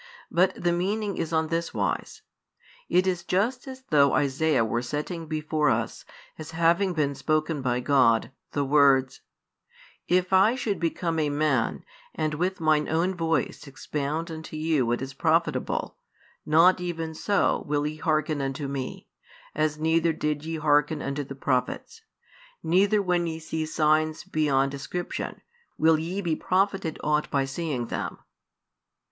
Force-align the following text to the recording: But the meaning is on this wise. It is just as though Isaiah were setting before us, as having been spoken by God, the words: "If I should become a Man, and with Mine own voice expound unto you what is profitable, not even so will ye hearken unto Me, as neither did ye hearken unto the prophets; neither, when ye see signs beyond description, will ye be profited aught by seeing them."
But 0.31 0.55
the 0.55 0.71
meaning 0.71 1.15
is 1.17 1.31
on 1.31 1.49
this 1.49 1.75
wise. 1.75 2.23
It 2.89 3.05
is 3.05 3.23
just 3.23 3.67
as 3.67 3.83
though 3.91 4.13
Isaiah 4.15 4.65
were 4.65 4.81
setting 4.81 5.27
before 5.27 5.69
us, 5.69 6.05
as 6.39 6.49
having 6.57 6.93
been 6.95 7.13
spoken 7.13 7.61
by 7.61 7.81
God, 7.81 8.31
the 8.53 8.65
words: 8.65 9.21
"If 10.07 10.33
I 10.33 10.55
should 10.55 10.79
become 10.79 11.19
a 11.19 11.29
Man, 11.29 11.83
and 12.15 12.33
with 12.33 12.59
Mine 12.59 12.89
own 12.89 13.13
voice 13.13 13.67
expound 13.67 14.31
unto 14.31 14.57
you 14.57 14.87
what 14.87 15.03
is 15.03 15.13
profitable, 15.13 15.99
not 16.47 16.81
even 16.81 17.13
so 17.13 17.63
will 17.67 17.85
ye 17.85 17.97
hearken 17.97 18.41
unto 18.41 18.67
Me, 18.67 19.07
as 19.53 19.77
neither 19.77 20.13
did 20.13 20.43
ye 20.43 20.55
hearken 20.57 21.03
unto 21.03 21.23
the 21.23 21.35
prophets; 21.35 22.01
neither, 22.63 23.03
when 23.03 23.27
ye 23.27 23.37
see 23.37 23.67
signs 23.67 24.23
beyond 24.23 24.71
description, 24.71 25.41
will 25.77 25.99
ye 25.99 26.21
be 26.21 26.35
profited 26.35 26.97
aught 27.03 27.29
by 27.29 27.45
seeing 27.45 27.85
them." 27.85 28.17